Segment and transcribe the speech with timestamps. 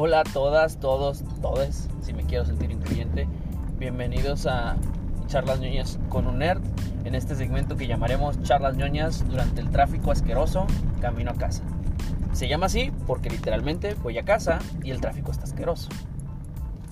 [0.00, 3.26] Hola a todas, todos, todes, si me quiero sentir incluyente.
[3.80, 4.76] Bienvenidos a
[5.26, 6.62] Charlas ñoñas con un nerd,
[7.04, 10.68] en este segmento que llamaremos Charlas ñoñas durante el tráfico asqueroso
[11.00, 11.64] camino a casa.
[12.32, 15.88] Se llama así porque literalmente voy a casa y el tráfico está asqueroso.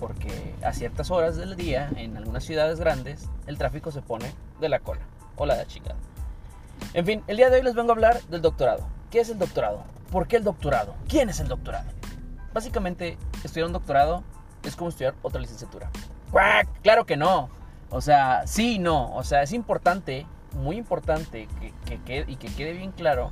[0.01, 4.69] Porque a ciertas horas del día, en algunas ciudades grandes, el tráfico se pone de
[4.69, 5.03] la cola
[5.37, 6.01] o la de chingada.
[6.93, 8.85] En fin, el día de hoy les vengo a hablar del doctorado.
[9.13, 9.85] ¿Qué es el doctorado?
[10.11, 10.95] ¿Por qué el doctorado?
[11.07, 11.96] ¿Quién es el doctorado?
[12.57, 14.25] Básicamente, estudiar un doctorado
[14.63, 15.91] es como estudiar otra licenciatura.
[16.81, 17.51] Claro que no.
[17.91, 19.15] O sea, sí no.
[19.15, 21.49] O sea, es importante, muy importante,
[21.85, 23.31] que, y que quede bien claro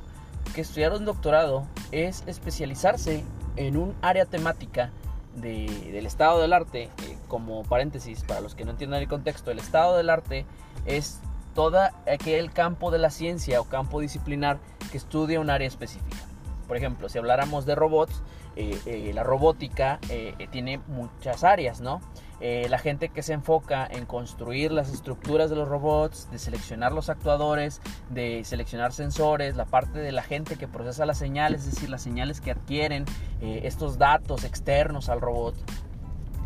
[0.53, 3.23] que estudiar un doctorado es especializarse
[3.55, 4.91] en un área temática
[5.33, 6.91] del estado del arte.
[7.27, 10.45] como paréntesis, para los que no entiendan el contexto, el estado del arte
[10.85, 11.19] es
[11.55, 14.59] todo aquel campo de la ciencia o campo disciplinar
[14.91, 16.27] que estudia un área específica.
[16.67, 18.21] Por ejemplo, si habláramos de robots,
[18.55, 22.01] eh, eh, la robótica eh, tiene muchas áreas, ¿no?
[22.41, 27.09] la gente que se enfoca en construir las estructuras de los robots, de seleccionar los
[27.09, 27.81] actuadores,
[28.11, 32.03] de seleccionar sensores, la parte de la gente que procesa las señales, es decir, las
[32.03, 33.05] señales que adquieren
[33.41, 35.55] estos datos externos al robot,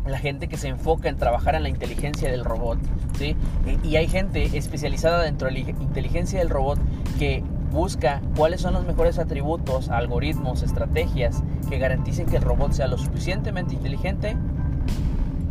[0.06, 2.78] la gente que se enfoca en trabajar en la inteligencia del robot,
[3.18, 3.36] ¿sí?
[3.82, 6.78] Y hay gente especializada dentro de la inteligencia del robot
[7.18, 12.88] que busca cuáles son los mejores atributos, algoritmos, estrategias que garanticen que el robot sea
[12.88, 14.36] lo suficientemente inteligente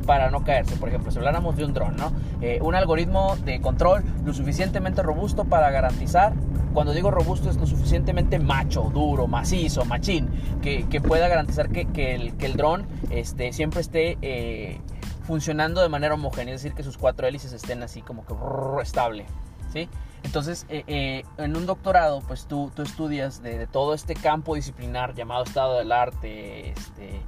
[0.06, 0.76] para no caerse.
[0.76, 2.12] Por ejemplo, si habláramos de un dron, ¿no?
[2.42, 6.34] Eh, un algoritmo de control lo suficientemente robusto para garantizar,
[6.74, 10.30] cuando digo robusto es lo suficientemente macho, duro, macizo, machín,
[10.62, 14.80] que, pueda garantizar que, el, que el dron este, siempre esté eh,
[15.24, 18.34] funcionando de manera homogénea, es decir, que sus cuatro hélices estén así como que
[18.82, 19.26] estable.
[19.72, 19.90] ¿sí?
[20.24, 25.16] Entonces, eh, eh, en un doctorado, pues tú, tú estudias de, todo este campo disciplinar
[25.16, 27.22] llamado estado del arte este,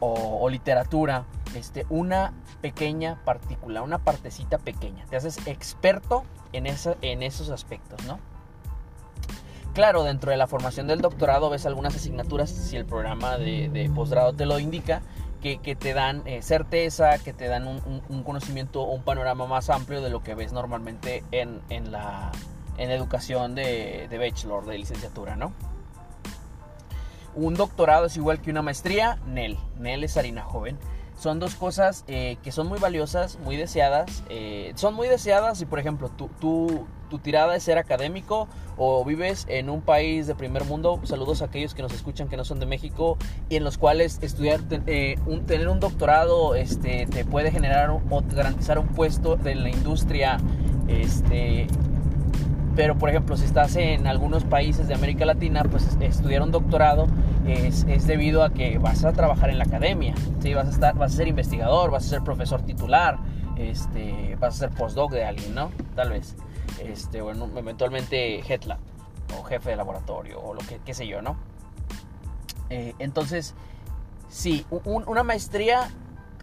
[0.00, 5.06] o, literatura, este, una pequeña partícula, una partecita pequeña.
[5.06, 8.18] Te haces experto en, esa, en esos aspectos, ¿no?
[9.74, 13.88] Claro, dentro de la formación del doctorado ves algunas asignaturas, si el programa de, de
[13.90, 15.02] posgrado te lo indica,
[15.40, 20.10] que, te dan eh, certeza, que te dan un, conocimiento un panorama más amplio de
[20.10, 21.60] lo que ves normalmente en,
[21.90, 22.32] la
[22.76, 25.52] en educación de, de, bachelor, de licenciatura, ¿no?
[27.34, 30.78] Un doctorado es igual que una maestría, NEL, NEL es harina joven.
[31.18, 34.22] Son dos cosas eh, que son muy valiosas, muy deseadas.
[34.28, 38.46] Eh, son muy deseadas si, por ejemplo, tú, tú, tu tirada es ser académico
[38.76, 42.36] o vives en un país de primer mundo, saludos a aquellos que nos escuchan que
[42.36, 43.18] no son de México
[43.48, 45.16] y en los cuales estudiar, eh,
[45.48, 48.00] tener un doctorado este, te puede generar o
[48.32, 50.38] garantizar un puesto en la industria.
[50.86, 51.66] Este,
[52.78, 57.08] pero por ejemplo, si estás en algunos países de América Latina, pues estudiar un doctorado
[57.44, 60.54] es, debido a que vas a trabajar en la academia, ¿sí?
[60.54, 63.18] vas, a estar, vas a ser investigador, vas a ser profesor titular,
[63.56, 65.72] este, vas a ser postdoc de alguien, ¿no?
[65.96, 66.36] Tal vez
[66.78, 68.78] este, bueno, eventualmente Hetla
[69.36, 71.36] o jefe de laboratorio o lo que qué sé yo, ¿no?
[72.70, 73.56] Eh, entonces,
[74.28, 75.90] sí, una maestría,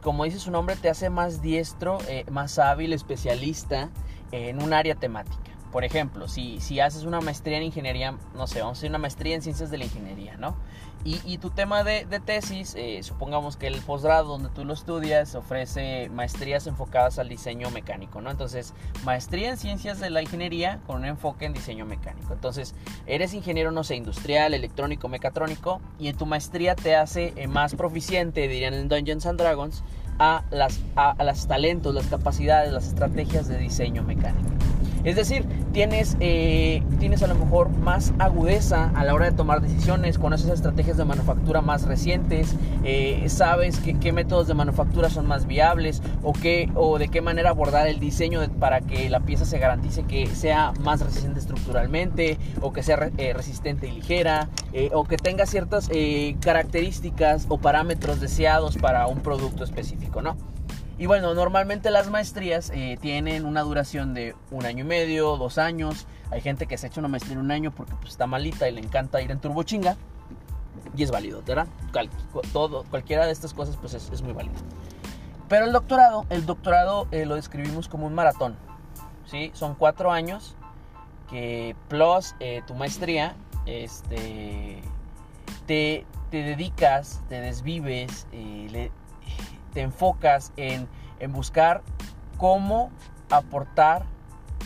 [0.01, 3.89] como dice su nombre, te hace más diestro, eh, más hábil, especialista
[4.33, 5.54] en un área temática.
[5.75, 8.97] Por ejemplo, si, si haces una maestría en ingeniería, no sé, vamos a hacer una
[8.97, 10.55] maestría en ciencias de la ingeniería, ¿no?
[11.03, 16.09] Y, tu tema de, tesis, eh, supongamos que el posgrado donde tú lo estudias ofrece
[16.13, 18.31] maestrías enfocadas al diseño mecánico, ¿no?
[18.31, 22.31] Entonces, maestría en ciencias de la ingeniería con un enfoque en diseño mecánico.
[22.31, 22.73] Entonces,
[23.05, 27.75] eres ingeniero, no sé, industrial, electrónico, mecatrónico, y en tu maestría te hace eh, más
[27.75, 29.83] proficiente, dirían en Dungeons and Dragons,
[30.19, 34.49] a las, a, las talentos, las capacidades, las estrategias de diseño mecánico.
[35.05, 39.61] Es decir, tienes, eh, tienes a lo mejor más agudeza a la hora de tomar
[39.61, 45.45] decisiones, conoces estrategias de manufactura más recientes, eh, sabes qué métodos de manufactura son más
[45.45, 49.59] viables o, qué, o de qué manera abordar el diseño para que la pieza se
[49.59, 54.49] garantice que sea más resistente estructuralmente o que sea eh, resistente y ligera
[54.91, 55.89] o que tenga ciertas
[56.41, 60.35] características o parámetros deseados para un producto específico, ¿no?
[60.97, 65.57] Y bueno, normalmente las maestrías eh, tienen una duración de un año y medio, dos
[65.57, 66.07] años.
[66.31, 68.71] Hay gente que se echa una maestría en un año porque pues, está malita y
[68.71, 69.97] le encanta ir en turbochinga.
[70.95, 71.67] Y es válido, ¿verdad?
[72.53, 74.55] todo, cualquiera de estas cosas pues es, muy válido.
[75.49, 78.55] Pero el doctorado, el doctorado eh, lo describimos como un maratón.
[79.25, 79.51] ¿sí?
[79.53, 80.55] Son cuatro años
[81.29, 84.81] que plus eh, tu maestría, este,
[85.65, 88.91] te, te dedicas, te desvives, le,
[89.75, 90.87] te enfocas en,
[91.29, 91.81] buscar
[92.37, 92.91] cómo
[93.29, 94.03] aportar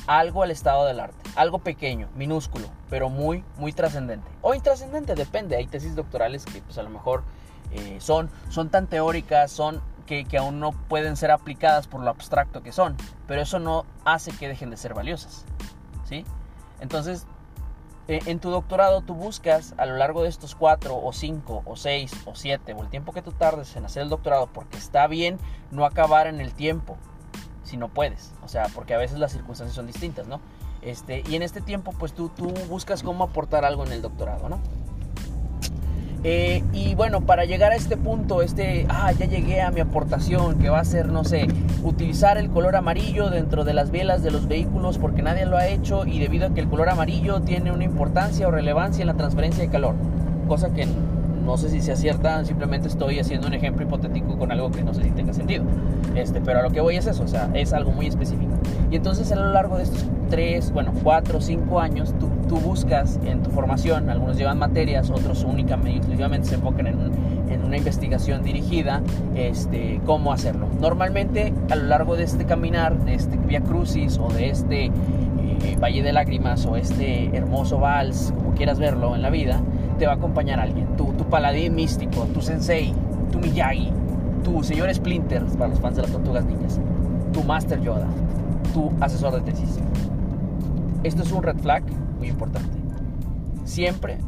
[0.05, 1.17] algo al estado del arte.
[1.35, 4.29] Algo pequeño, minúsculo, pero muy, muy trascendente.
[4.41, 5.55] O intrascendente, depende.
[5.55, 7.23] Hay tesis doctorales que pues a lo mejor
[7.71, 12.09] eh, son, son tan teóricas, son que, que, aún no pueden ser aplicadas por lo
[12.09, 12.95] abstracto que son,
[13.27, 15.45] pero eso no hace que dejen de ser valiosas.
[16.05, 16.23] ¿sí?
[16.81, 17.25] Entonces,
[18.09, 22.11] en tu doctorado tú buscas a lo largo de estos cuatro o cinco o seis
[22.25, 25.37] o siete o el tiempo que tú tardes en hacer el doctorado, porque está bien
[25.69, 26.97] no acabar en el tiempo,
[27.63, 30.39] si no puedes, o sea, porque a veces las circunstancias son distintas, ¿no?
[30.81, 34.49] Este, y en este tiempo, pues tú, tú buscas cómo aportar algo en el doctorado,
[34.49, 34.59] ¿no?
[36.23, 40.59] Eh, y bueno, para llegar a este punto, este, ah, ya llegué a mi aportación,
[40.59, 41.47] que va a ser, no sé,
[41.83, 45.67] utilizar el color amarillo dentro de las velas de los vehículos porque nadie lo ha
[45.67, 49.13] hecho y debido a que el color amarillo tiene una importancia o relevancia en la
[49.13, 49.95] transferencia de calor,
[50.47, 50.87] cosa que
[51.45, 54.93] no sé si se acierta, simplemente estoy haciendo un ejemplo hipotético con algo que no
[54.93, 55.63] sé si tenga sentido.
[56.15, 58.51] Este, pero a lo que voy es eso, o sea, es algo muy específico.
[58.91, 63.19] Y entonces a lo largo de estos tres, bueno, cuatro, cinco años, tú, tú buscas
[63.23, 66.97] en tu formación, algunos llevan materias, otros únicamente, exclusivamente se enfocan en,
[67.49, 69.01] en una investigación dirigida,
[69.35, 70.67] este, cómo hacerlo.
[70.81, 74.91] Normalmente a lo largo de este caminar, de este Via Crucis o de este eh,
[75.79, 79.61] Valle de Lágrimas o este hermoso vals, como quieras verlo en la vida,
[79.99, 82.93] te va a acompañar alguien, tu, tu paladín místico, tu sensei,
[83.31, 83.91] tu Miyagi,
[84.43, 86.79] tu señor Splinter, para los fans de las tortugas niñas,
[87.31, 88.07] tu Master Yoda,
[88.73, 89.79] tu asesor de tesis.
[91.03, 91.83] Esto es un red flag
[92.19, 92.69] muy importante.
[93.65, 94.19] Siempre,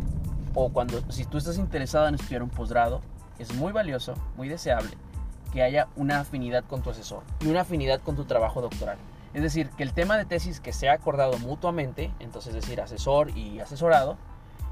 [0.56, 3.02] o cuando, si tú estás interesado en estudiar un posgrado,
[3.38, 4.92] es muy valioso, muy deseable
[5.52, 8.98] que haya una afinidad con tu asesor y una afinidad con tu trabajo doctoral.
[9.34, 13.38] Es decir, que el tema de tesis que sea acordado mutuamente, entonces es decir, asesor
[13.38, 14.18] y asesorado,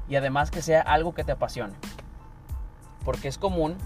[0.08, 1.74] y además que sea algo que te apasione.
[3.04, 3.76] Porque es común,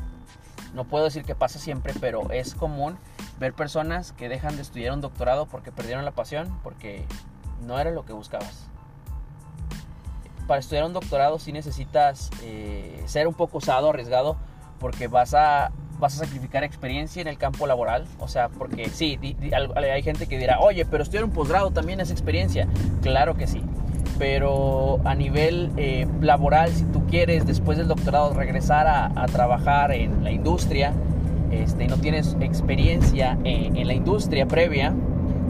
[0.73, 2.97] no puedo decir que pasa siempre, pero es común
[3.39, 7.05] ver personas que dejan de estudiar un doctorado porque perdieron la pasión, porque
[7.67, 8.69] no era lo que buscabas.
[10.47, 14.37] Para estudiar un doctorado sí necesitas eh, ser un poco osado, arriesgado,
[14.79, 18.07] porque vas a, vas a sacrificar experiencia en el campo laboral.
[18.19, 19.19] O sea, porque sí,
[19.77, 22.69] hay gente que dirá, oye, pero estudiar un posgrado también es experiencia.
[23.03, 23.63] Claro que sí
[24.19, 30.23] pero a nivel eh, laboral, si tú quieres después del doctorado regresar a, trabajar en
[30.23, 30.93] la industria
[31.51, 34.95] este, y no tienes experiencia en, en, la industria previa,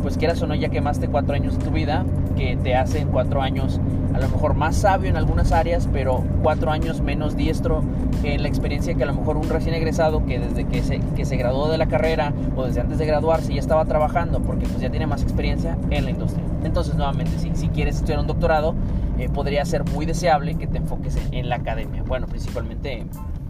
[0.02, 2.04] pues quieras o no, ya quemaste cuatro años de tu vida,
[2.36, 3.80] que te hacen cuatro años
[4.14, 7.82] a lo mejor más sabio en algunas áreas, pero cuatro años menos diestro
[8.22, 11.24] en la experiencia que a lo mejor un recién egresado que desde que se, que
[11.24, 14.80] se graduó de la carrera o desde antes de graduarse ya estaba trabajando porque pues
[14.80, 16.44] ya tiene más experiencia en la industria.
[16.62, 18.74] Entonces nuevamente, si, si quieres estudiar un doctorado,
[19.18, 22.04] eh, podría ser muy deseable que te enfoques en, en la academia.
[22.04, 23.04] Bueno, principalmente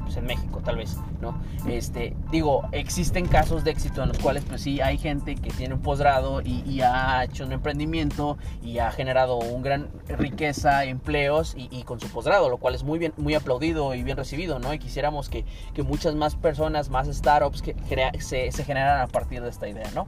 [0.05, 1.39] pues, en México, tal vez, ¿no?
[1.67, 5.75] Este, digo, existen casos de éxito en los cuales, pues sí, hay gente que tiene
[5.75, 11.83] un posgrado y, ha hecho un emprendimiento y ha generado un gran riqueza, empleos y,
[11.85, 14.75] con su posgrado, lo cual es muy bien, muy aplaudido y bien recibido, ¿no?
[14.75, 17.75] Y quisiéramos que, que muchas más personas, más startups que
[18.21, 20.07] se, se generaran a partir de esta idea, ¿no?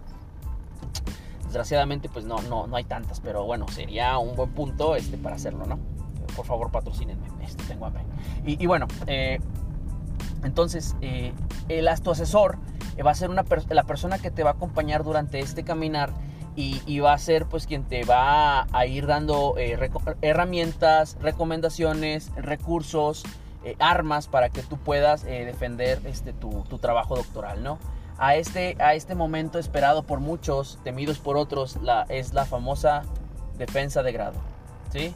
[1.44, 5.36] Desgraciadamente, pues no, no, no hay tantas, pero bueno, sería un buen punto este, para
[5.36, 5.78] hacerlo, ¿no?
[6.34, 8.02] Por favor, patrocínenme, este, tengo hambre.
[8.44, 9.40] Y, y bueno, eh,
[10.44, 11.32] entonces, eh,
[11.68, 12.58] el tu asesor
[12.96, 16.10] eh, va a ser una la persona que te va a acompañar durante este caminar
[16.58, 19.78] y, va a ser pues quien te va a, ir dando eh,
[20.22, 23.24] herramientas, recomendaciones, recursos,
[23.78, 27.78] armas para que tú puedas defender este, tu, tu, trabajo doctoral, ¿no?
[28.16, 33.02] A este, a este momento esperado por muchos, temidos por otros, la, es la famosa
[33.58, 34.38] defensa de grado,
[34.92, 35.12] ¿sí?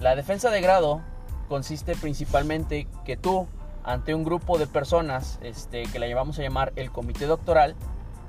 [0.00, 1.02] La defensa de grado
[1.50, 3.46] consiste principalmente que tú
[3.84, 7.74] ante un grupo de personas este, que la llevamos a llamar el comité doctoral,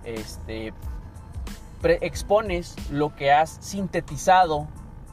[0.04, 0.74] este,
[1.84, 4.68] expones lo que has sintetizado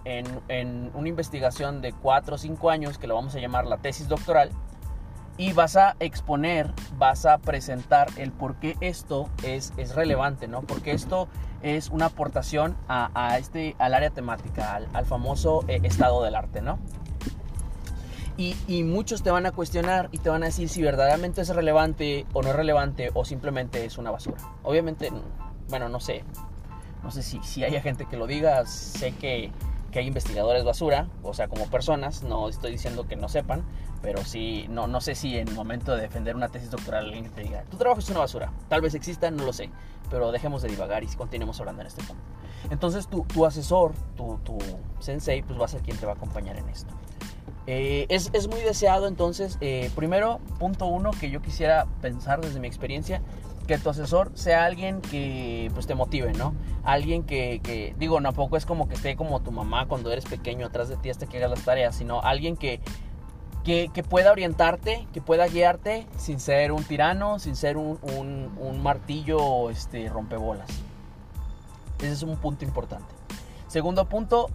[0.05, 3.79] en, en, una investigación de 4 o 5 años, que lo vamos a llamar la
[3.79, 4.51] tesis doctoral,
[5.37, 10.63] y vas a exponer, vas a presentar el por qué esto es, es relevante, ¿no?
[10.63, 11.29] Porque esto
[11.63, 16.35] es una aportación a, a este, al área temática, al, al famoso eh, estado del
[16.35, 16.79] arte, ¿no?
[18.39, 21.49] Y, y, muchos te van a cuestionar y te van a decir si verdaderamente es
[21.49, 24.39] relevante o no es relevante o simplemente es una basura.
[24.63, 25.11] Obviamente,
[25.69, 26.23] bueno, no sé.
[27.03, 28.65] No sé si, si haya gente que lo diga.
[28.65, 29.51] Sé que,
[29.91, 32.23] que, hay investigadores basura, o sea, como personas.
[32.23, 33.65] No estoy diciendo que no sepan,
[34.03, 37.29] pero sí, no, no sé si en el momento de defender una tesis doctoral alguien
[37.31, 38.53] te diga, tu trabajo es una basura.
[38.69, 39.69] Tal vez exista, no lo sé.
[40.11, 42.23] Pero dejemos de divagar y continuemos hablando en este punto.
[42.71, 44.59] Entonces, tu, tu asesor, tu, tu
[45.01, 46.95] sensei, pues va a ser quien te va a acompañar en esto.
[47.71, 52.61] Eh, es, es, muy deseado entonces, eh, primero, punto uno que yo quisiera pensar desde
[52.61, 53.21] mi experiencia,
[53.67, 56.55] que tu asesor sea alguien que pues te motive, ¿no?
[56.83, 60.69] Alguien que, que, digo, tampoco es como que esté como tu mamá cuando eres pequeño
[60.69, 62.81] atrás de ti hasta que hagas las tareas, sino alguien que,
[63.65, 69.69] que, pueda orientarte, que pueda guiarte sin ser un tirano, sin ser un, un martillo
[69.69, 70.71] este, rompebolas.
[71.99, 73.15] Ese es un punto importante.
[73.67, 74.49] Segundo punto,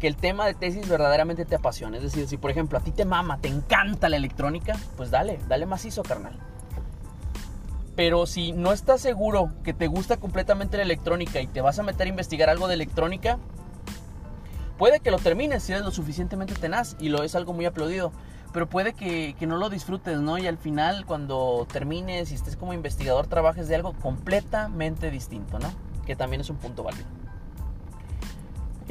[0.00, 1.98] que el tema de tesis verdaderamente te apasione.
[1.98, 5.38] Es decir, si por ejemplo a ti te mama, te encanta la electrónica, pues dale,
[5.46, 6.38] dale macizo, carnal.
[7.94, 11.82] Pero si no estás seguro que te gusta completamente la electrónica y te vas a
[11.82, 13.38] meter a investigar algo de electrónica,
[14.78, 18.10] puede que lo termines si eres lo suficientemente tenaz y lo es algo muy aplaudido.
[18.54, 20.38] Pero puede que, que no lo disfrutes, ¿no?
[20.38, 25.70] Y al final, cuando termines y estés como investigador, trabajes de algo completamente distinto, ¿no?
[26.04, 27.19] Que también es un punto válido.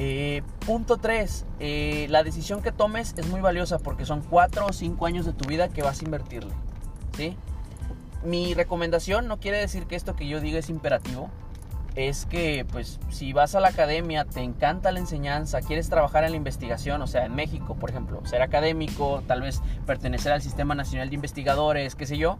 [0.01, 1.46] Eh, punto 3.
[1.60, 5.34] Eh, la decisión que tomes es muy valiosa porque son 4 o 5 años de
[5.34, 6.53] tu vida que vas a invertirle.
[7.18, 7.36] ¿sí?
[8.24, 11.29] Mi recomendación no quiere decir que esto que yo diga es imperativo.
[11.96, 16.32] Es que, pues, si vas a la academia, te encanta la enseñanza, quieres trabajar en
[16.32, 20.75] la investigación, o sea, en México, por ejemplo, ser académico, tal vez pertenecer al Sistema
[20.75, 22.38] Nacional de Investigadores, qué sé yo,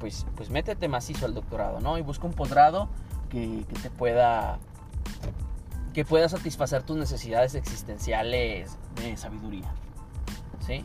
[0.00, 1.98] pues, pues métete macizo al doctorado, ¿no?
[1.98, 2.88] Y busca un posgrado
[3.28, 4.58] que, que te pueda
[5.94, 9.72] que pueda satisfacer tus necesidades existenciales de sabiduría.
[10.60, 10.84] ¿Sí?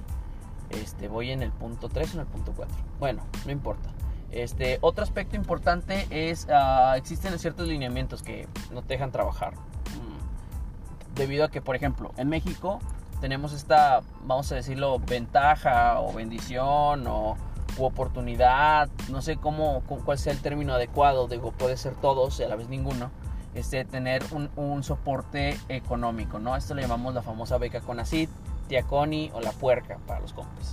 [0.70, 2.76] Este, voy en el punto 3 o en el punto 4.
[3.00, 3.90] Bueno, no importa.
[4.32, 9.56] Este, otro aspecto importante es, uh, existen ciertos lineamientos que no te dejan trabajar.
[9.56, 11.16] Mm.
[11.16, 12.80] Debido a que, por ejemplo, en México
[13.20, 17.36] tenemos esta, vamos a decirlo, ventaja o bendición o
[17.78, 22.44] u oportunidad, no sé cómo, cuál sea el término adecuado, digo, puede ser todos y
[22.44, 23.12] a la vez ninguno,
[23.60, 24.24] este, tener
[24.56, 26.56] un, soporte económico, ¿no?
[26.56, 28.30] Esto lo llamamos la famosa beca Conacid,
[28.68, 30.72] Tiaconi o la puerca para los compes,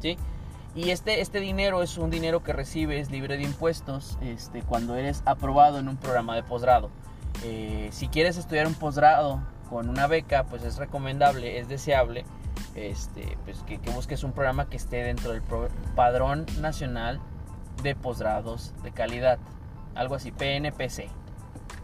[0.00, 0.16] ¿sí?
[0.74, 5.22] Y este, este dinero es un dinero que recibes libre de impuestos este, cuando eres
[5.24, 6.90] aprobado en un programa de posgrado.
[7.42, 12.24] Eh, si quieres estudiar un posgrado con una beca, pues es recomendable, es deseable
[12.74, 15.42] este, pues que, que busques un programa que esté dentro del
[15.96, 17.20] Padrón Nacional
[17.82, 19.38] de Posgrados de Calidad,
[19.94, 21.08] algo así, PNPC.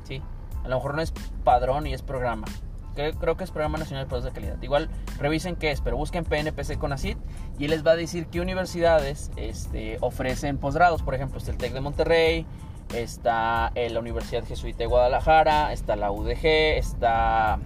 [0.05, 0.23] ¿sí?
[0.65, 1.13] A lo mejor no es
[1.45, 2.47] padrón y es programa.
[2.95, 4.63] Creo, que es Programa Nacional de Productos de Calidad.
[4.63, 7.17] Igual revisen qué es, pero busquen PNPC con ACID
[7.59, 11.03] y les va a decir qué universidades este, ofrecen posgrados.
[11.03, 12.47] Por ejemplo, está el TEC de Monterrey,
[12.95, 17.59] está la Universidad Jesuita de Guadalajara, está la UDG, está,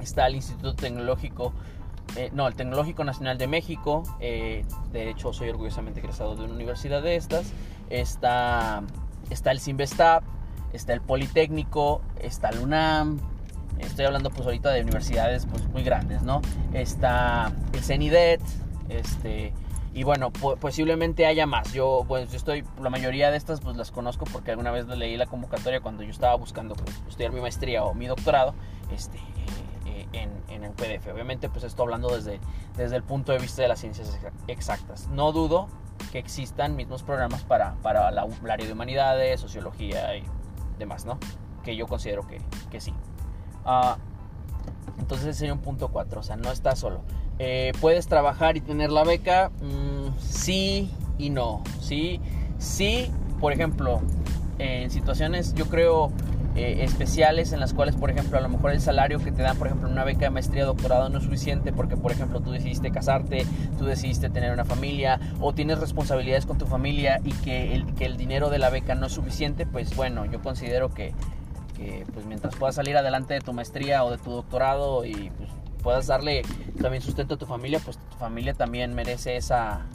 [0.00, 1.52] está el Instituto Tecnológico,
[2.16, 4.04] eh, no, el Tecnológico Nacional de México.
[4.20, 7.52] Eh, de hecho, soy orgullosamente egresado de una universidad de estas.
[7.88, 8.82] Está,
[9.28, 10.22] está el Simvestap
[10.72, 13.18] está el Politécnico, está el UNAM,
[13.78, 16.42] estoy hablando pues ahorita de universidades pues muy grandes, ¿no?
[16.72, 18.40] Está el CENIDET,
[18.88, 19.52] este,
[19.92, 21.72] y bueno, posiblemente haya más.
[21.72, 25.16] Yo, pues yo estoy, la mayoría de estas pues las conozco porque alguna vez leí
[25.16, 28.54] la convocatoria cuando yo estaba buscando pues, estudiar mi maestría o mi doctorado,
[28.92, 29.18] este,
[29.86, 31.08] eh, en, en, el PDF.
[31.12, 32.38] Obviamente pues estoy hablando desde,
[32.76, 35.08] desde el punto de vista de las ciencias exactas.
[35.08, 35.68] No dudo
[36.12, 40.24] que existan mismos programas para, para la, el área de humanidades, sociología y
[40.80, 41.18] demás, ¿no?
[41.62, 42.92] Que yo considero que, que sí.
[43.64, 43.94] Uh,
[44.98, 47.02] entonces sería un punto 4, o sea, no estás solo.
[47.38, 49.50] Eh, ¿Puedes trabajar y tener la beca?
[49.62, 51.62] Mm, sí y no.
[51.80, 52.20] Sí,
[52.58, 53.10] sí,
[53.40, 54.00] por ejemplo,
[54.58, 56.12] en situaciones yo creo
[56.62, 59.56] eh, especiales en las cuales, por ejemplo, a lo mejor el salario que te dan,
[59.56, 62.50] por ejemplo, una beca de maestría o doctorado no es suficiente porque, por ejemplo, tú
[62.50, 63.46] decidiste casarte,
[63.78, 68.04] tú decidiste tener una familia o tienes responsabilidades con tu familia y que el, que
[68.04, 71.14] el dinero de la beca no es suficiente, pues bueno, yo considero que,
[71.76, 75.50] que pues mientras puedas salir adelante de tu maestría o de tu doctorado y pues,
[75.82, 76.42] puedas darle
[76.80, 79.86] también sustento a tu familia, pues tu familia también merece esa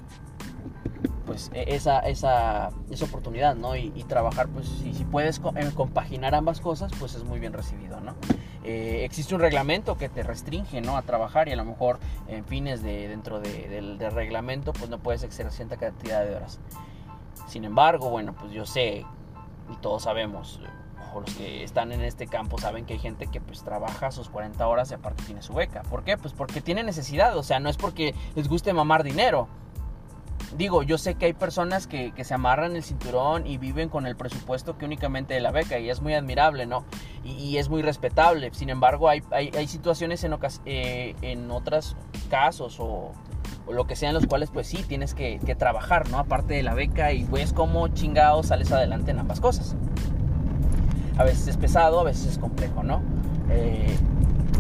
[1.26, 3.76] pues e, esa, esa, esa oportunidad, ¿no?
[3.76, 8.16] Y, trabajar, pues si, puedes compaginar ambas cosas, pues es muy bien recibido, ¿no?
[8.64, 10.98] Eh, existe un reglamento que te restringe, ¿no?
[10.98, 15.24] A trabajar y a lo mejor en fines de, dentro del, reglamento, pues no puedes
[15.24, 16.60] exceder cierta cantidad de horas.
[17.48, 19.06] Sin embargo, bueno, pues yo sé
[19.72, 20.60] y todos sabemos,
[21.20, 24.68] los que están en este campo saben que hay gente que pues trabaja sus 40
[24.68, 25.84] horas y aparte tiene su beca.
[25.84, 26.18] ¿Por qué?
[26.18, 29.48] Pues porque tiene necesidad, o sea, no es porque les guste mamar dinero
[30.58, 34.16] digo, yo sé que hay personas que, se amarran el cinturón y viven con el
[34.16, 36.86] presupuesto que únicamente de la beca y es muy admirable, ¿no?
[37.24, 38.52] Y, es muy respetable.
[38.54, 40.36] Sin embargo, hay, hay, situaciones en,
[40.66, 41.96] eh, otros
[42.30, 43.12] casos o,
[43.70, 46.20] lo que sea en los cuales pues sí tienes que, trabajar, ¿no?
[46.20, 49.76] Aparte de la beca y ves cómo chingado sales adelante en ambas cosas.
[51.18, 53.02] A veces es pesado, a veces es complejo, ¿no?
[53.50, 53.96] Eh,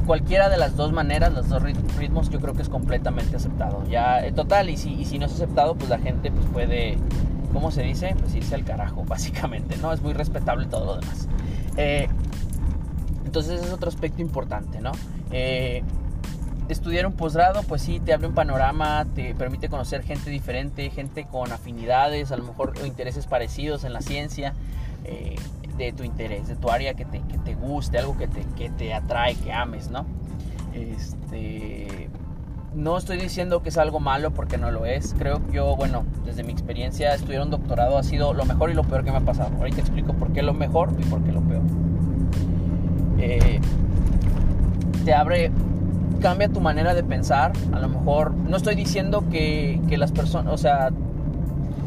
[0.05, 3.83] cualquiera de las dos maneras, los dos ritmos, yo creo que es completamente aceptado.
[3.87, 6.97] Ya, eh, total, y si, no es aceptado, pues la gente pues puede,
[7.53, 8.15] ¿cómo se dice?
[8.19, 9.91] Pues irse al carajo, básicamente, ¿no?
[9.91, 11.27] Es muy respetable todo lo demás.
[11.77, 12.07] Eh,
[13.25, 14.91] entonces es otro aspecto importante, ¿no?
[15.31, 15.83] Eh,
[16.69, 21.25] estudiar un posgrado, pues sí, te abre un panorama, te permite conocer gente diferente, gente
[21.25, 24.53] con afinidades, a lo mejor intereses parecidos en la ciencia,
[25.03, 25.35] eh,
[25.77, 28.69] de tu interés, de tu área que te, que te guste, algo que te, que
[28.69, 30.05] te atrae, que ames, ¿no?
[30.73, 32.09] Este,
[32.73, 35.15] no estoy diciendo que es algo malo porque no lo es.
[35.17, 38.73] Creo que yo, bueno, desde mi experiencia, estudiar un doctorado ha sido lo mejor y
[38.73, 39.51] lo peor que me ha pasado.
[39.57, 41.63] Ahorita explico por qué lo mejor y por qué lo peor.
[43.17, 43.59] Eh,
[45.05, 45.51] te abre
[46.21, 47.53] cambia tu manera de pensar.
[47.71, 50.91] A lo mejor, no estoy diciendo que, que las personas, o sea,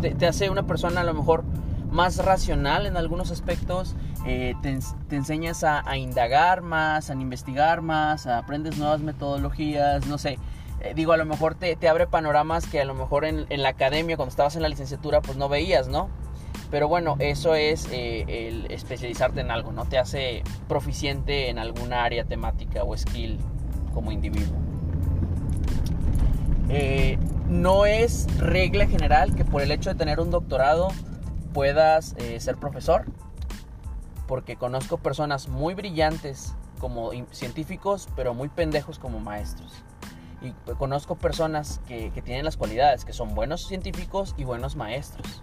[0.00, 1.45] te, hace una persona a lo mejor
[1.90, 3.95] más racional en algunos aspectos,
[4.26, 10.38] eh, te, enseñas a, indagar más, a investigar más, aprendes nuevas metodologías, no sé.
[10.80, 13.62] Eh, digo, a lo mejor te, te, abre panoramas que a lo mejor en, en,
[13.62, 16.09] la academia, cuando estabas en la licenciatura, pues no veías, ¿no?
[16.71, 19.87] Pero bueno, eso es eh, el especializarte en algo, ¿no?
[19.87, 23.38] Te hace proficiente en alguna área temática o skill
[23.95, 24.57] como individuo.
[27.49, 30.88] No es regla general que por el hecho de tener un doctorado
[31.59, 33.05] puedas eh, ser profesor,
[34.29, 39.73] porque conozco personas muy brillantes como científicos, pero muy pendejos como maestros.
[40.41, 45.43] Y conozco personas que, que tienen las cualidades, que son buenos científicos y buenos maestros.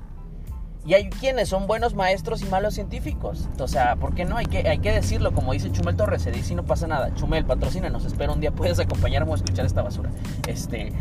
[0.85, 3.49] Y hay quienes son buenos maestros y malos científicos.
[3.59, 4.37] O sea, ¿por qué no?
[4.37, 7.13] Hay que, hay que decirlo, como dice Chumel Torres, se dice y no pasa nada.
[7.15, 10.11] Chumel, patrocina, nos espera un día, puedes acompañarme a escuchar esta basura.
[10.47, 10.93] Este,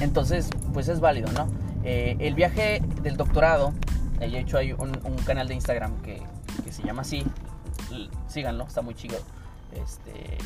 [0.00, 1.46] entonces, pues es válido, ¿no?
[1.84, 3.74] Eh, el viaje del doctorado,
[4.18, 4.92] de hecho hay un,
[5.24, 6.22] canal de Instagram que,
[6.64, 7.24] que, se llama así,
[8.28, 9.18] síganlo, está muy chido.
[9.72, 10.38] Este,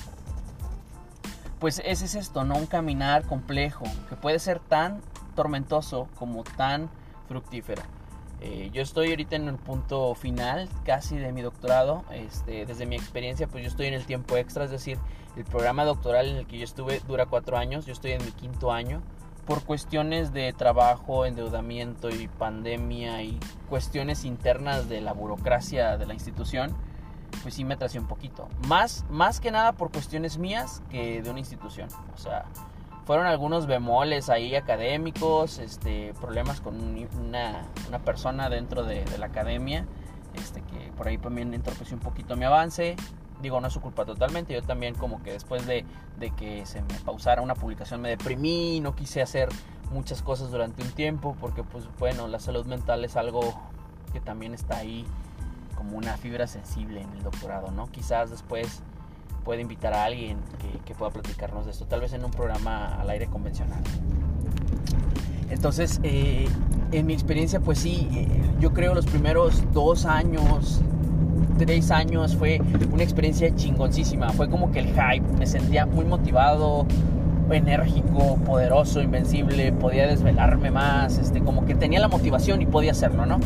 [1.59, 2.57] pues ese es esto, ¿no?
[2.57, 5.00] Un caminar complejo, que puede ser tan
[5.37, 6.91] tormentoso como tan
[7.29, 7.83] fructífero.
[8.41, 12.05] Eh, yo estoy ahorita en el punto final casi de mi doctorado.
[12.11, 14.99] Este, desde mi experiencia, pues yo estoy en el tiempo extra, es decir,
[15.37, 18.33] el programa doctoral en el que yo estuve dura cuatro años, yo estoy en mi
[18.33, 19.03] quinto año.
[19.50, 23.36] Por cuestiones de trabajo, endeudamiento y pandemia y
[23.69, 26.76] cuestiones internas de la burocracia de la institución,
[27.43, 28.49] pues sí me atrasé un poquito.
[28.69, 31.89] Más, más que nada por cuestiones mías que de una institución.
[32.15, 32.45] O sea,
[33.06, 36.76] fueron algunos bemoles ahí académicos, este, problemas con
[37.19, 39.84] una, una persona dentro de, de, la academia,
[40.34, 42.95] este, que por ahí también entorpeció un poquito mi avance.
[43.43, 45.85] Digo, no es su culpa totalmente, yo también como que después de,
[46.19, 49.49] de que se me pausara una publicación me deprimí, no quise hacer
[49.91, 53.55] muchas cosas durante un tiempo, porque pues bueno, la salud mental es algo
[54.13, 55.07] que también está ahí
[55.75, 57.91] como una fibra sensible en el doctorado, ¿no?
[57.91, 58.83] Quizás después
[59.45, 60.39] puede invitar a alguien
[60.85, 63.83] que, pueda platicarnos de esto, tal vez en un programa al aire convencional.
[65.49, 66.47] Entonces, eh,
[66.93, 68.29] en mi experiencia, pues sí, eh,
[68.61, 70.83] yo creo los primeros dos años,
[71.58, 72.60] tres años fue
[72.93, 74.30] una experiencia chingoncísima.
[74.30, 76.86] Fue como que el hype, me sentía muy motivado,
[77.50, 83.26] enérgico, poderoso, invencible, podía desvelarme más, este, como que tenía la motivación y podía hacerlo,
[83.26, 83.41] ¿no?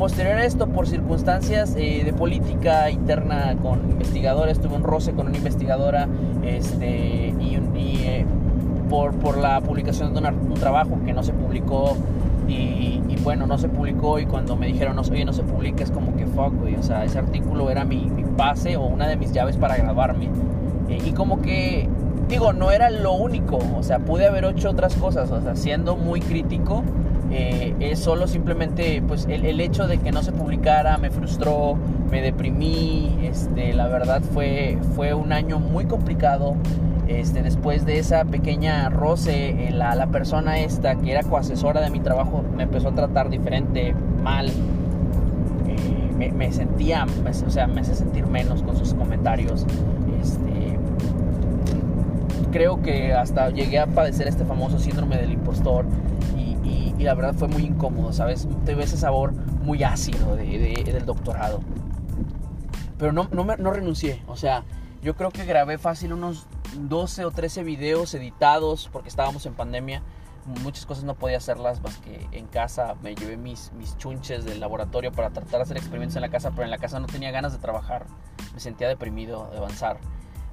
[0.00, 5.26] posterior a esto, por circunstancias eh, de política interna con investigadores, tuve un roce con
[5.26, 6.08] una investigadora
[6.42, 8.26] este, y, y eh,
[8.88, 11.98] por, por, la publicación de un trabajo que no se publicó.
[12.50, 15.90] Y, y, bueno, no se publicó y cuando me dijeron, oye, no se publica, es
[15.90, 16.74] como que fuck, güey.
[16.74, 20.28] O sea, ese artículo era mi, mi base o una de mis llaves para graduarme.
[20.88, 21.88] Eh, y como que,
[22.28, 23.58] digo, no era lo único.
[23.78, 25.30] O sea, pude haber hecho otras cosas.
[25.30, 26.82] O sea, siendo muy crítico,
[27.30, 31.76] eh, es solo simplemente pues el, el, hecho de que no se publicara me frustró,
[32.10, 36.56] me deprimí, este, la verdad fue, fue un año muy complicado.
[37.10, 41.98] Este, después de esa pequeña roce, eh, la, persona esta que era coasesora de mi
[41.98, 44.46] trabajo me empezó a tratar diferente, mal.
[45.66, 47.04] Eh, me, sentía,
[47.46, 49.66] o sea, me hace sentir menos con sus comentarios.
[50.22, 50.78] Este,
[52.52, 55.86] creo que hasta llegué a padecer este famoso síndrome del impostor
[56.36, 58.46] y la verdad fue muy incómodo, ¿sabes?
[58.66, 59.32] Tuve ese sabor
[59.64, 61.60] muy ácido de, de, del doctorado.
[62.98, 64.62] Pero no, no, me, no renuncié, o sea,
[65.02, 70.02] yo creo que grabé fácil unos 12 o 13 videos editados porque estábamos en pandemia.
[70.62, 72.96] Muchas cosas no podía hacerlas más que en casa.
[73.02, 76.50] Me llevé mis, mis chunches del laboratorio para tratar de hacer experimentos en la casa,
[76.50, 78.06] pero en la casa no tenía ganas de trabajar.
[78.54, 79.98] Me sentía deprimido de avanzar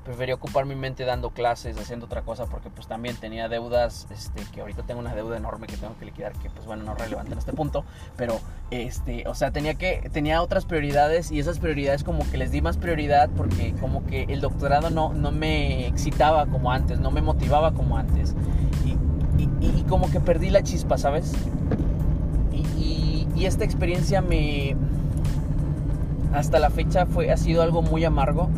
[0.08, 4.42] preferí ocupar mi mente dando clases, haciendo otra cosa, porque pues también tenía deudas, este,
[4.54, 6.98] que ahorita tengo una deuda enorme que tengo que liquidar, que pues bueno, no es
[6.98, 7.84] relevante en este punto,
[8.16, 8.40] pero
[8.72, 12.62] este, o sea, tenía que, tenía otras prioridades y esas prioridades como que les di
[12.62, 17.22] más prioridad porque como que el doctorado no, no me excitaba como antes, no me
[17.22, 18.34] motivaba como antes.
[18.86, 18.92] Y,
[19.44, 21.34] y, y como que perdí la chispa, ¿sabes?
[22.54, 24.78] Y, y esta experiencia me...
[26.34, 28.50] Hasta la fecha fue, ha sido algo muy amargo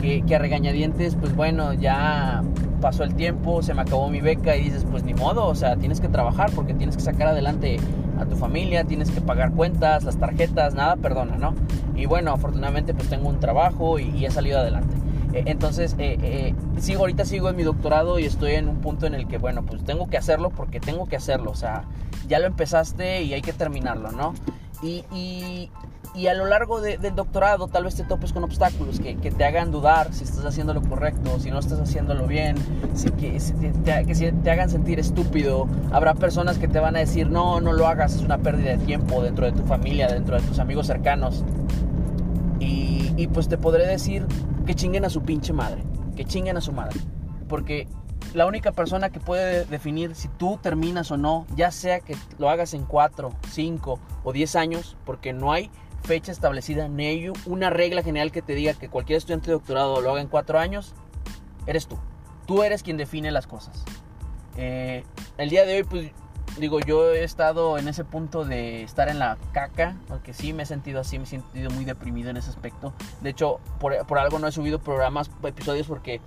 [0.00, 2.42] que, a regañadientes, pues bueno, ya
[2.80, 5.76] pasó el tiempo, se me acabó mi beca y dices, pues ni modo, o sea,
[5.76, 7.78] tienes que trabajar porque tienes que sacar adelante
[8.18, 11.54] a tu familia, tienes que pagar cuentas, las tarjetas, nada perdona, ¿no?
[11.94, 14.94] Y bueno, afortunadamente pues tengo un trabajo y, he salido adelante.
[15.32, 19.06] E, entonces, eh, eh, sigo, ahorita sigo en mi doctorado y estoy en un punto
[19.06, 21.84] en el que, bueno, pues tengo que hacerlo porque tengo que hacerlo, o sea,
[22.28, 24.34] ya lo empezaste y hay que terminarlo, ¿no?
[24.82, 25.70] Y, y,
[26.16, 29.70] y a lo largo del doctorado tal vez te topes con obstáculos que, te hagan
[29.70, 32.56] dudar si estás haciendo lo correcto, si no estás haciéndolo bien,
[32.94, 33.38] si, que,
[33.84, 35.68] te, que te hagan sentir estúpido.
[35.92, 38.78] Habrá personas que te van a decir, no, no lo hagas, es una pérdida de
[38.78, 41.44] tiempo dentro de tu familia, dentro de tus amigos cercanos.
[42.60, 44.26] Y, y pues te podré decir
[44.64, 45.82] que chinguen a su pinche madre,
[46.16, 46.98] que chinguen a su madre.
[47.46, 47.86] Porque
[48.32, 52.48] la única persona que puede definir si tú terminas o no, ya sea que lo
[52.48, 55.70] hagas en 4, 5 o 10 años, porque no hay
[56.06, 60.12] fecha establecida ni una regla general que te diga que cualquier estudiante de doctorado lo
[60.12, 60.94] haga en cuatro años,
[61.66, 61.98] eres tú.
[62.46, 63.84] Tú eres quien define las cosas.
[64.56, 65.04] Eh,
[65.36, 66.12] el día de hoy, pues
[66.58, 70.62] digo, yo he estado en ese punto de estar en la caca, porque sí me
[70.62, 72.94] he sentido así, me he sentido muy deprimido en ese aspecto.
[73.20, 76.20] De hecho, por, por algo no he subido programas, episodios, porque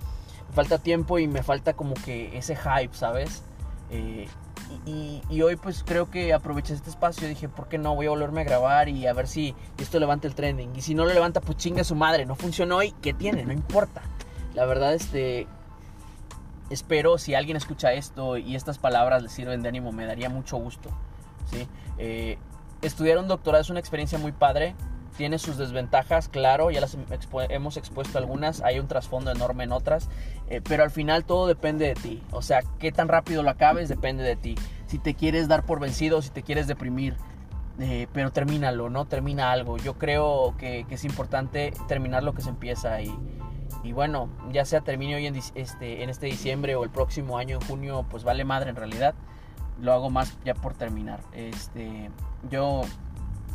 [0.52, 3.42] falta tiempo y me falta como que ese hype, ¿sabes?
[3.90, 4.28] Eh,
[4.86, 7.94] y, hoy pues creo que aproveché este espacio y dije, ¿por qué no?
[7.94, 10.74] Voy a volverme a grabar y a ver si esto levanta el trending.
[10.76, 12.24] Y si no lo levanta, pues chinga su madre.
[12.24, 13.44] No funcionó hoy, ¿qué tiene?
[13.44, 14.02] No importa.
[14.54, 15.46] La verdad, este...
[16.70, 20.56] Espero si alguien escucha esto y estas palabras le sirven de ánimo, me daría mucho
[20.56, 20.88] gusto.
[21.50, 21.66] ¿sí?
[21.98, 22.38] Eh,
[22.80, 24.76] estudiar un doctorado es una experiencia muy padre
[25.16, 26.96] tiene sus desventajas, claro, ya las
[27.48, 30.08] hemos expuesto algunas, hay un trasfondo enorme en otras,
[30.48, 33.88] eh, pero al final todo depende de ti, o sea, qué tan rápido lo acabes
[33.88, 34.54] depende de ti,
[34.86, 37.16] si te quieres dar por vencido, si te quieres deprimir,
[37.78, 39.06] eh, pero termínalo, ¿no?
[39.06, 43.14] Termina algo, yo creo que, es importante terminar lo que se empieza y,
[43.82, 47.58] y bueno, ya sea termine hoy en este, en este diciembre o el próximo año
[47.60, 49.14] en junio, pues vale madre en realidad,
[49.80, 52.10] lo hago más ya por terminar, este,
[52.50, 52.82] yo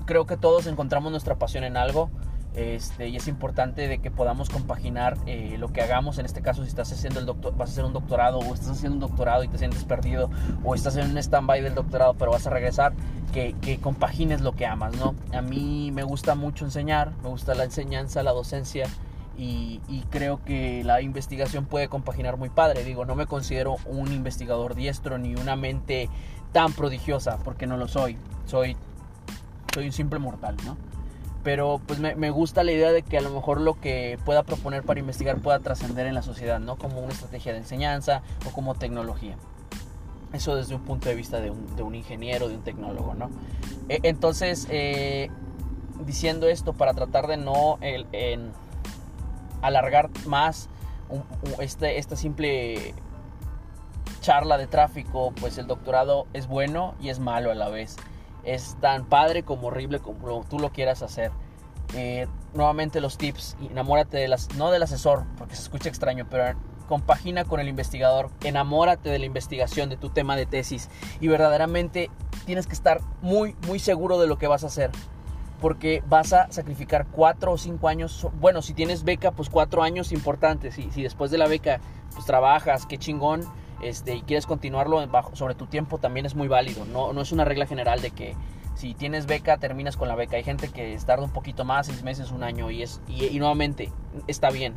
[0.05, 2.09] creo que todos encontramos nuestra pasión en algo.
[2.55, 6.19] Este, y es importante de que podamos compaginar eh, lo que hagamos.
[6.19, 8.69] En este caso, si estás haciendo el doctor, vas a hacer un doctorado o estás
[8.69, 10.29] haciendo un doctorado y te sientes perdido
[10.63, 12.93] o estás en un stand-by del doctorado pero vas a regresar,
[13.33, 15.15] que, que, compagines lo que amas, ¿no?
[15.33, 18.87] A mí me gusta mucho enseñar, me gusta la enseñanza, la docencia
[19.37, 22.85] y, y creo que la investigación puede compaginar muy padre.
[22.85, 26.09] Digo, no me considero un investigador diestro ni una mente
[26.53, 28.17] tan prodigiosa porque no lo soy.
[28.45, 28.77] Soy
[29.75, 30.77] soy un simple mortal, ¿no?
[31.43, 34.43] Pero pues me, me, gusta la idea de que a lo mejor lo que pueda
[34.43, 36.77] proponer para investigar pueda trascender en la sociedad, ¿no?
[36.77, 39.35] Como una estrategia de enseñanza o como tecnología.
[40.33, 43.29] Eso desde un punto de vista de un, de un ingeniero, de un tecnólogo, ¿no?
[43.89, 45.29] E, entonces, eh,
[46.05, 48.51] diciendo esto para tratar de no el, en
[49.61, 50.69] alargar más
[51.59, 52.95] este, esta simple
[54.21, 57.97] charla de tráfico, pues el doctorado es bueno y es malo a la vez
[58.45, 61.31] es tan padre como horrible como tú lo quieras hacer.
[61.93, 66.57] Eh, nuevamente los tips, enamórate de las, no del asesor, porque se escucha extraño, pero
[66.87, 72.11] compagina con el investigador, enamórate de la investigación, de tu tema de tesis y verdaderamente
[72.45, 74.91] tienes que estar muy, muy seguro de lo que vas a hacer.
[75.61, 78.27] Porque vas a sacrificar cuatro o cinco años.
[78.39, 80.75] Bueno, si tienes beca, pues cuatro años importantes.
[80.75, 81.79] Si, si después de la beca,
[82.13, 83.41] pues trabajas, qué chingón
[83.81, 86.85] este, y quieres continuarlo bajo, sobre tu tiempo, también es muy válido.
[86.85, 88.35] No, no es una regla general de que
[88.75, 90.37] si tienes beca, terminas con la beca.
[90.37, 93.91] Hay gente que tarda un poquito más, seis meses, un año, y, es, y, nuevamente,
[94.27, 94.75] está bien.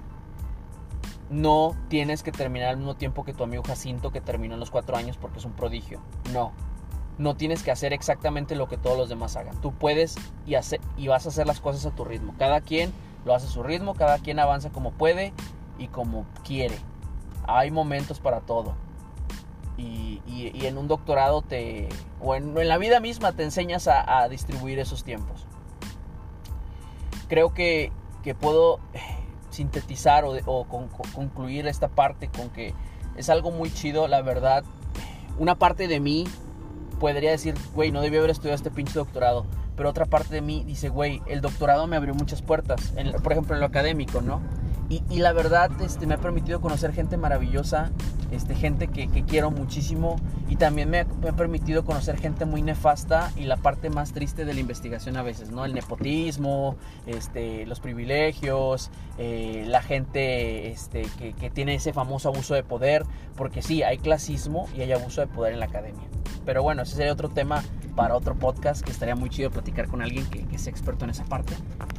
[1.31, 4.71] No tienes que terminar al mismo tiempo que tu amigo Jacinto, que terminó en los
[4.71, 6.01] cuatro años porque es un prodigio.
[6.33, 6.53] No.
[7.19, 9.61] No tienes que hacer exactamente lo que todos los demás hagan.
[9.61, 10.15] Tú puedes
[10.47, 12.35] y, hace, y vas a hacer las cosas a tu ritmo.
[12.39, 12.93] Cada quien
[13.25, 15.33] lo hace a su ritmo, cada quien avanza como puede
[15.79, 16.77] y como quiere.
[17.47, 18.75] Hay momentos para todo
[19.79, 21.89] y, en un doctorado te,
[22.21, 25.47] o en, la vida misma te enseñas a, distribuir esos tiempos.
[27.29, 27.93] Creo que,
[28.41, 29.01] puedo eh,
[29.51, 30.67] sintetizar o,
[31.15, 32.75] concluir esta parte con que
[33.17, 34.65] es algo muy chido, la verdad.
[35.39, 36.25] Una parte de mí
[37.01, 39.47] podría decir, güey, no debí haber estudiado este pinche doctorado.
[39.77, 42.93] Pero otra parte de mí dice, güey, el doctorado me abrió muchas puertas.
[43.23, 44.43] por ejemplo, en lo académico, ¿no?
[44.91, 47.91] Y, la verdad este, me ha permitido conocer gente maravillosa,
[48.31, 50.17] este, gente que, quiero muchísimo
[50.49, 54.55] y también me ha, permitido conocer gente muy nefasta y la parte más triste de
[54.55, 55.67] la investigación a veces, ¿no?
[55.67, 62.63] El nepotismo, este, los privilegios, eh, la gente este, que, tiene ese famoso abuso de
[62.63, 63.05] poder,
[63.37, 66.09] porque sí, hay clasismo y hay abuso de poder en la academia.
[66.47, 67.63] Pero bueno, ese sería otro tema
[67.95, 71.11] para otro podcast que estaría muy chido platicar con alguien que, que sea experto en
[71.11, 71.55] esa parte.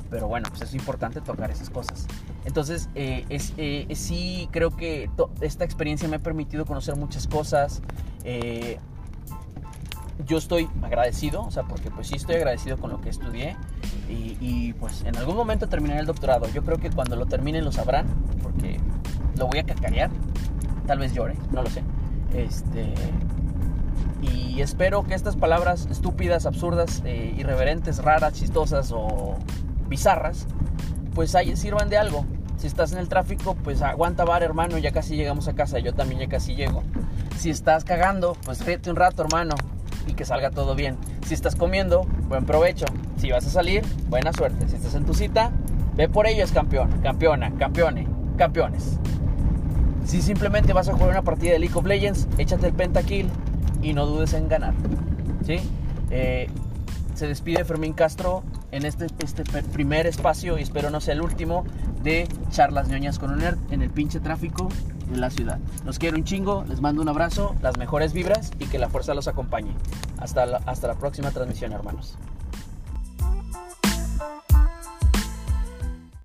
[0.10, 2.08] Pero bueno, pues es importante tocar esas cosas.
[2.46, 5.10] Entonces, eh, es, eh, sí creo que
[5.42, 7.82] esta experiencia me ha permitido conocer muchas cosas.
[8.24, 8.80] Eh,
[10.26, 13.56] yo estoy agradecido, o sea, porque pues sí estoy agradecido con lo que estudié
[14.10, 16.48] y, y, pues en algún momento terminaré el doctorado.
[16.50, 18.08] Yo creo que cuando lo terminen lo sabrán,
[18.44, 18.80] porque
[19.38, 20.10] lo voy a cacarear,
[20.88, 21.84] tal vez llore, no lo sé.
[22.34, 22.94] Este,
[24.22, 29.38] y espero que estas palabras estúpidas, absurdas, eh, irreverentes, raras, chistosas o
[29.90, 30.48] bizarras,
[31.14, 32.26] pues ahí sirvan de algo.
[32.58, 35.94] Si estás en el tráfico, pues aguanta bar, hermano, ya casi llegamos a casa, yo
[35.94, 36.84] también ya casi llego.
[37.38, 39.56] Si estás cagando, pues ríete un rato, hermano,
[40.08, 40.98] y que salga todo bien.
[41.26, 42.86] Si estás comiendo, buen provecho.
[43.18, 44.68] Si vas a salir, buena suerte.
[44.68, 45.52] Si estás en tu cita,
[45.96, 49.00] ve por ellos, campeón, campeona, campeone, campeones.
[50.06, 53.30] Si simplemente vas a jugar una partida de League of Legends, échate el pentakill
[53.82, 54.74] y no dudes en ganar.
[55.46, 55.60] ¿sí?
[56.10, 56.50] Eh,
[57.14, 61.66] se despide Fermín Castro en este, este primer espacio y espero no sea el último
[62.04, 64.70] de charlas ñoñas con un nerd en el pinche tráfico
[65.12, 65.60] de la ciudad.
[65.86, 69.14] Los quiero un chingo, les mando un abrazo, las mejores vibras y que la fuerza
[69.14, 69.72] los acompañe.
[70.18, 72.18] Hasta hasta la próxima transmisión, hermanos.